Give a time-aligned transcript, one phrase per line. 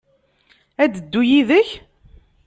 [0.83, 1.69] Ad d-teddu yid-k?